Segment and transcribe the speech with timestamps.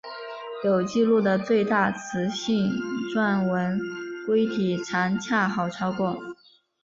[0.63, 2.71] 有纪录的最大雌性
[3.13, 3.79] 钻纹
[4.25, 6.17] 龟体长恰好超过。